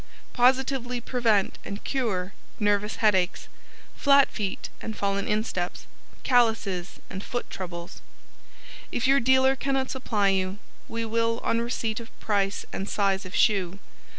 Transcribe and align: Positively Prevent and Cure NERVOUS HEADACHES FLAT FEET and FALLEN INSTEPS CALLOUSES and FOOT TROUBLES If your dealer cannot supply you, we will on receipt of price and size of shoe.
Positively 0.33 0.99
Prevent 0.99 1.59
and 1.63 1.83
Cure 1.83 2.33
NERVOUS 2.59 2.95
HEADACHES 3.03 3.47
FLAT 3.95 4.31
FEET 4.31 4.69
and 4.81 4.97
FALLEN 4.97 5.27
INSTEPS 5.27 5.85
CALLOUSES 6.23 6.99
and 7.11 7.23
FOOT 7.23 7.47
TROUBLES 7.51 8.01
If 8.91 9.05
your 9.05 9.19
dealer 9.19 9.55
cannot 9.55 9.91
supply 9.91 10.29
you, 10.29 10.57
we 10.87 11.05
will 11.05 11.39
on 11.43 11.61
receipt 11.61 11.99
of 11.99 12.19
price 12.19 12.65
and 12.73 12.89
size 12.89 13.27
of 13.27 13.35
shoe. 13.35 13.77